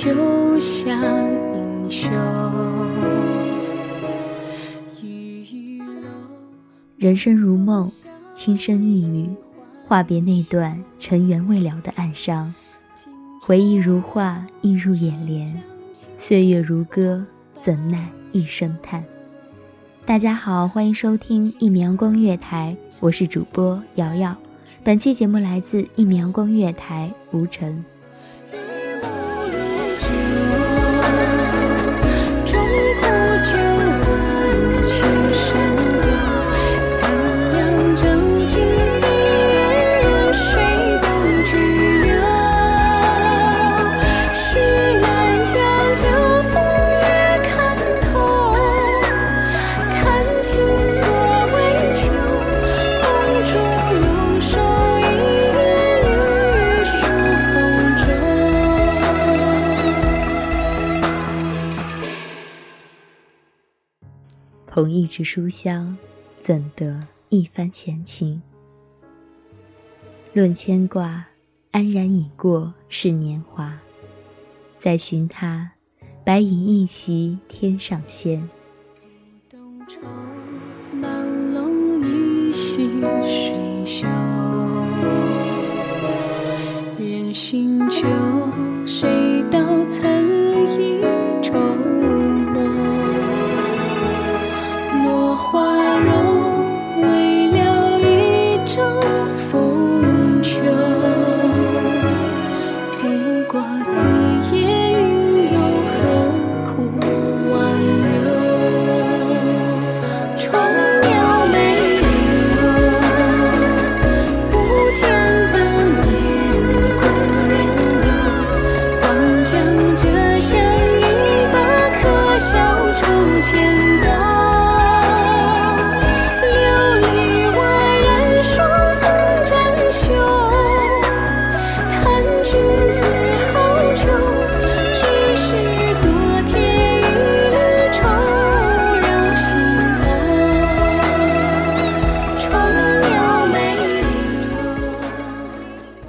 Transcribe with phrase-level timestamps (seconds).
[0.00, 0.96] 就像
[1.52, 2.08] 英雄。
[6.96, 7.90] 人生如梦，
[8.32, 9.28] 轻声一语，
[9.88, 12.54] 话别那段尘缘未了的暗伤。
[13.42, 15.52] 回忆如画，映入眼帘；
[16.16, 17.24] 岁月如歌，
[17.60, 19.02] 怎奈一声叹。
[20.06, 24.36] 大家好，欢迎收听一米阳光月台，我是主播瑶瑶。
[24.84, 27.84] 本期节目来自一米阳光月台，吴晨。
[64.78, 65.98] 捧一纸书香，
[66.40, 68.40] 怎得一番闲情？
[70.32, 71.26] 论牵挂，
[71.72, 73.76] 安然已过是年华。
[74.78, 75.68] 再寻他，
[76.24, 78.48] 白银一席天上仙。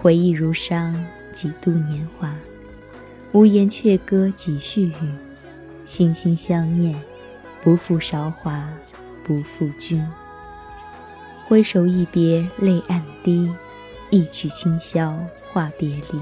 [0.10, 0.96] 回忆如伤，
[1.32, 2.36] 几度年华。
[3.32, 5.14] 无言却歌几续语，
[5.86, 7.00] 心心相念，
[7.62, 8.68] 不负韶华，
[9.24, 10.04] 不负君。
[11.48, 13.54] 挥手一别泪暗滴，
[14.10, 15.16] 一曲清箫
[15.54, 16.20] 话别离。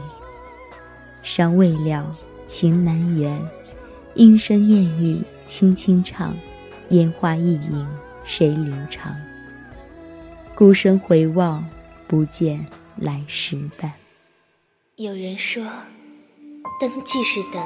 [1.24, 2.14] 伤未了，
[2.46, 3.42] 情难圆，
[4.16, 6.36] 莺声燕语轻轻唱，
[6.90, 7.88] 烟花易影
[8.26, 9.16] 谁留长？
[10.54, 11.66] 孤身回望，
[12.06, 12.68] 不见
[13.00, 13.92] 来时伴。
[14.96, 15.64] 有人说，
[16.80, 17.62] 灯即是等，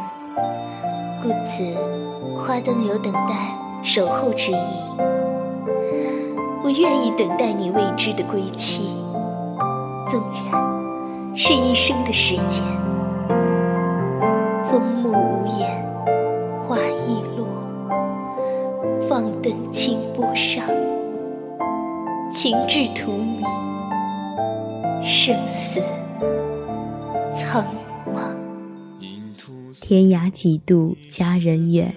[1.23, 1.73] 故此
[2.37, 4.55] 花灯有等待、守候之意。
[6.63, 8.83] 我愿意等待你未知的归期，
[10.09, 12.61] 纵然是一生的时间。
[14.69, 15.81] 风木无言，
[16.67, 17.47] 花易落，
[19.07, 20.65] 放灯清波上，
[22.29, 23.41] 情至荼蘼，
[25.03, 25.81] 生死
[27.35, 27.65] 苍
[28.05, 28.35] 茫。
[29.81, 31.91] 天涯几度佳人远，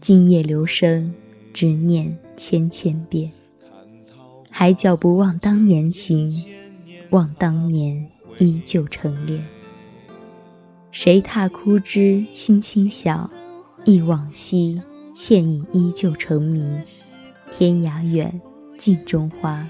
[0.00, 1.14] 今夜留声，
[1.52, 3.30] 只念千千遍。
[4.50, 6.44] 海角不忘当年情，
[7.10, 8.04] 望当年
[8.38, 9.44] 依旧成恋。
[10.90, 13.30] 谁踏枯枝轻轻响，
[13.84, 14.82] 忆往昔，
[15.14, 16.80] 倩影依旧成谜。
[17.52, 18.40] 天涯远，
[18.78, 19.64] 镜中花，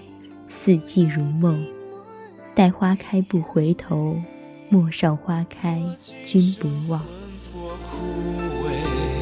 [0.49, 1.63] 四季如梦。
[2.57, 4.17] 待花开不回头，
[4.71, 5.79] 陌上花开
[6.25, 7.03] 君不忘。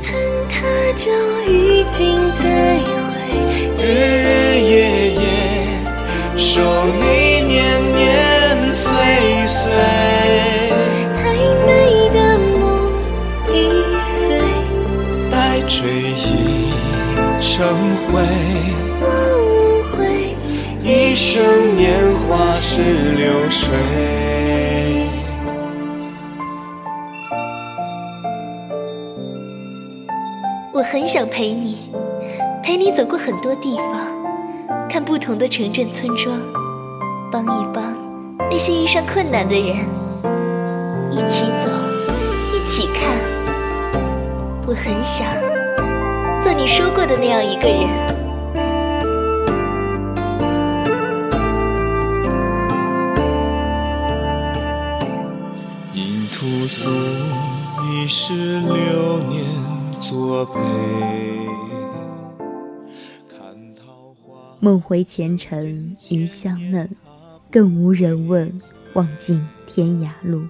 [0.04, 0.14] 恨
[0.48, 0.62] 他
[0.96, 1.10] 朝
[1.50, 3.10] 与君再会，
[3.76, 5.24] 日日夜夜
[6.36, 6.62] 守
[7.00, 7.58] 你年
[7.92, 8.86] 年岁
[9.48, 9.58] 岁。
[11.18, 11.22] 太
[11.66, 11.68] 美
[12.14, 12.54] 的梦
[13.50, 13.52] 已
[14.06, 14.38] 碎，
[15.28, 15.74] 待追
[16.14, 16.70] 忆
[17.40, 17.50] 成
[18.06, 18.12] 灰。
[19.00, 19.04] 我
[19.42, 19.50] 无
[19.96, 19.98] 悔，
[20.84, 21.42] 一生
[21.76, 22.03] 年华
[22.54, 23.74] 是流水。
[30.72, 31.90] 我很想陪你，
[32.62, 36.40] 陪你走过很多地方，看不同的城镇村庄，
[37.30, 37.96] 帮一帮
[38.50, 39.76] 那些遇上困难的人，
[41.10, 41.70] 一起走，
[42.52, 43.18] 一起看。
[44.66, 45.26] 我很想
[46.42, 48.23] 做你说过的那样一个人。
[56.64, 56.90] 因屠苏
[57.92, 59.44] 一世流年
[60.00, 60.52] 作陪。
[63.28, 64.56] 看桃花。
[64.60, 66.88] 梦回前尘余香嫩，
[67.50, 68.50] 更无人问，
[68.94, 70.42] 望尽天涯路。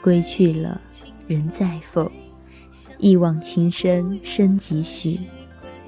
[0.00, 0.80] 归去了，
[1.26, 2.08] 人在否？
[2.98, 5.18] 一往情深深几许？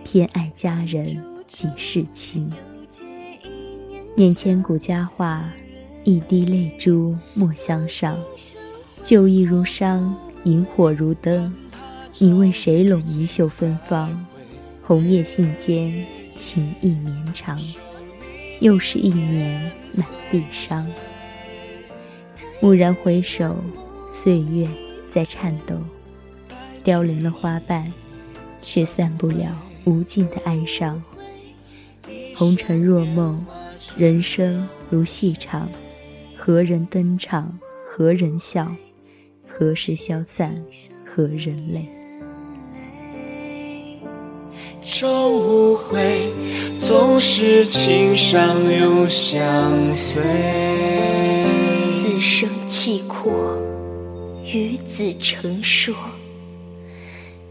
[0.02, 2.52] 偏爱佳人几世情？
[4.16, 5.48] 念千古佳话，
[6.02, 8.18] 一滴泪珠莫相上。
[9.02, 10.14] 旧忆如伤，
[10.44, 11.52] 萤火如灯。
[12.18, 14.24] 你为谁拢一袖芬芳？
[14.80, 16.04] 红叶信笺，
[16.36, 17.60] 情意绵长。
[18.60, 20.86] 又是一年满地伤。
[22.60, 23.56] 蓦然回首，
[24.12, 24.68] 岁月
[25.10, 25.76] 在颤抖，
[26.84, 27.92] 凋零了花瓣，
[28.60, 29.50] 却散不了
[29.82, 31.02] 无尽的哀伤。
[32.36, 33.44] 红尘若梦，
[33.96, 35.68] 人生如戏场，
[36.36, 37.58] 何人登场？
[37.94, 38.74] 何人笑？
[39.62, 40.52] 何时消散？
[41.06, 41.86] 何人泪？
[44.82, 46.32] 终无悔，
[46.80, 50.20] 纵使情伤永相随。
[51.94, 53.56] 此生契阔，
[54.44, 55.94] 与子成说，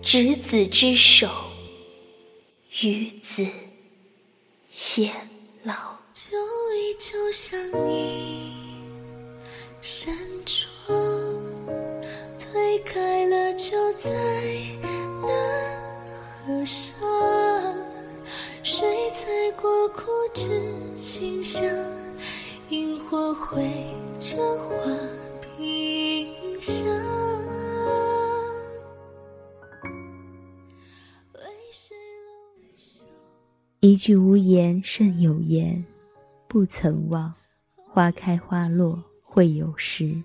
[0.01, 1.29] 执子之手，
[2.81, 3.47] 与子
[4.69, 5.09] 偕
[5.63, 5.73] 老。
[6.11, 6.37] 旧
[6.75, 7.57] 忆就像
[7.89, 8.51] 一
[9.79, 10.13] 扇
[10.45, 10.93] 窗，
[12.71, 14.09] 推开了就再
[15.21, 15.29] 难
[16.38, 16.97] 合上。
[18.63, 19.27] 谁踩
[19.62, 20.47] 过枯枝
[20.95, 21.65] 清香？
[22.69, 23.62] 萤火绘
[24.21, 24.85] 着画
[25.41, 26.88] 屏香。
[31.33, 31.41] 为
[31.73, 33.03] 谁拢一袖？
[33.81, 35.83] 一句无言胜有言，
[36.47, 37.33] 不曾忘。
[37.75, 40.23] 花开花落会有时，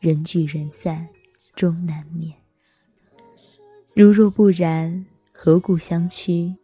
[0.00, 1.08] 人聚人散
[1.58, 2.32] 终难免。
[3.92, 6.54] 如若不然，何故相驱？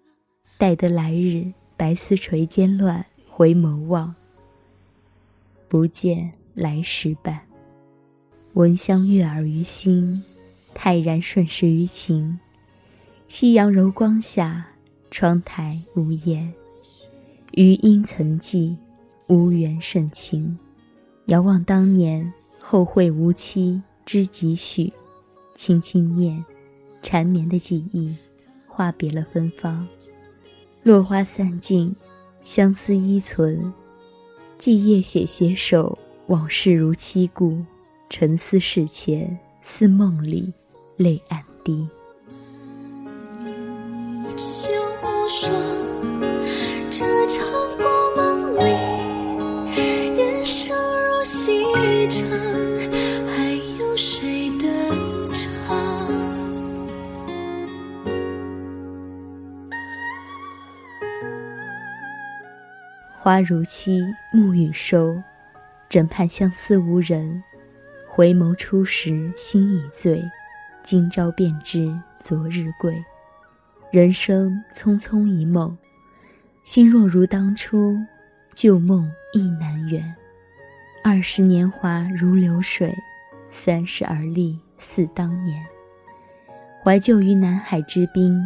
[0.56, 4.14] 待得来日白丝垂肩乱，回眸望，
[5.66, 7.40] 不见来时伴。
[8.52, 10.22] 闻香悦耳于心，
[10.76, 12.38] 泰然顺势于情。
[13.26, 14.64] 夕阳柔光下，
[15.10, 16.54] 窗台无言。
[17.54, 18.76] 余音曾记，
[19.28, 20.56] 无缘胜情。
[21.26, 24.92] 遥望当年，后会无期，知几许？
[25.54, 26.44] 轻轻念，
[27.00, 28.12] 缠绵的记忆，
[28.66, 29.86] 话别了芬芳。
[30.82, 31.94] 落花散尽，
[32.42, 33.72] 相思依存。
[34.58, 35.96] 寄夜写携手，
[36.26, 37.64] 往事如期故。
[38.10, 40.52] 沉思事前，似梦里，
[40.96, 41.88] 泪暗滴。
[44.36, 44.68] 就
[45.02, 45.52] 无双，
[46.90, 47.46] 这场
[63.34, 64.00] 花如期，
[64.32, 65.20] 暮雨收，
[65.88, 67.42] 枕畔相思无人。
[68.08, 70.22] 回眸初时心已醉，
[70.84, 72.94] 今朝便知昨日贵。
[73.90, 75.76] 人生匆匆一梦，
[76.62, 77.98] 心若如当初，
[78.54, 80.14] 旧梦亦难圆。
[81.02, 82.94] 二十年华如流水，
[83.50, 85.60] 三十而立似当年。
[86.84, 88.40] 怀旧于南海之滨，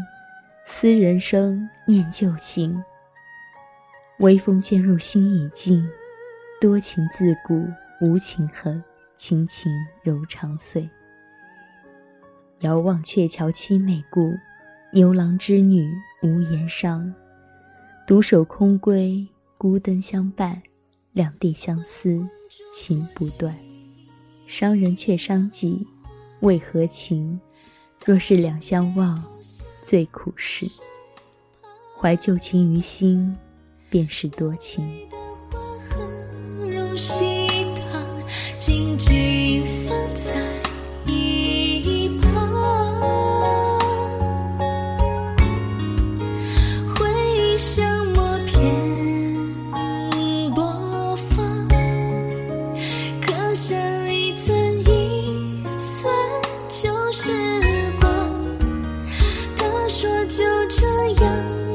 [0.64, 2.82] 思人生念旧情。
[4.18, 5.88] 微风渐入心已静，
[6.60, 7.68] 多情自古
[8.00, 8.82] 无情恨，
[9.16, 9.72] 情情
[10.02, 10.88] 柔肠碎。
[12.60, 14.34] 遥望鹊桥凄美故。
[14.90, 17.14] 牛郎织女无言伤，
[18.06, 20.62] 独守空闺，孤灯相伴，
[21.12, 22.26] 两地相思
[22.72, 23.54] 情不断。
[24.46, 25.86] 伤人却伤己，
[26.40, 27.38] 为何情？
[28.02, 29.22] 若是两相望，
[29.84, 30.66] 最苦事。
[32.00, 33.36] 怀旧情于心，
[33.90, 34.84] 便是多情。
[35.50, 35.56] 的
[35.90, 37.46] 花，很荣幸
[38.58, 40.34] 静静放在
[41.06, 42.28] 一旁。
[46.94, 48.56] 回忆像默片
[50.54, 51.68] 播放，
[53.20, 53.74] 刻下
[54.10, 56.12] 一寸一寸
[56.68, 57.32] 旧时
[58.00, 58.08] 光。
[59.56, 60.86] 他说就这
[61.24, 61.67] 样。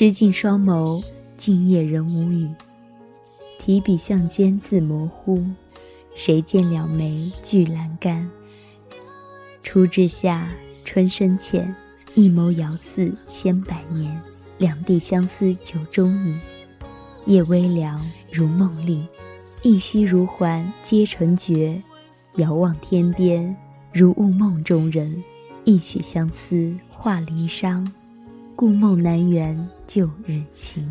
[0.00, 1.02] 失尽双眸，
[1.36, 2.48] 静夜人无语。
[3.58, 5.44] 提笔向间字模糊，
[6.14, 8.30] 谁见两眉俱阑干？
[9.60, 10.48] 初至夏，
[10.84, 11.74] 春深浅，
[12.14, 14.16] 一眸遥似千百年。
[14.58, 16.40] 两地相思酒中饮，
[17.26, 18.00] 夜微凉
[18.30, 19.04] 如梦令，
[19.64, 21.82] 一夕如还皆成绝。
[22.36, 23.56] 遥望天边，
[23.92, 25.24] 如雾梦中人。
[25.64, 27.84] 一曲相思化离殇。
[28.58, 30.84] 故梦难圆，旧日情。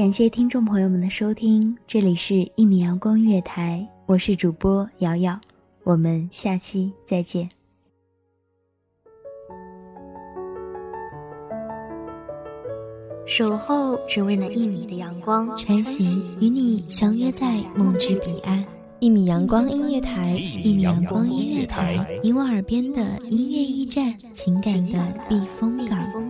[0.00, 5.38] 感谢听众朋友们的收听，这里是一米阳光月台，我是主播瑶瑶，
[5.84, 7.46] 我们下期再见。
[13.26, 18.64] 守候只为那一米的阳光，穿行与你相约在梦之彼岸。
[19.00, 26.29] 一米阳光音乐台，一米阳光音乐台，你我耳边的音乐驿站，情感的避风港。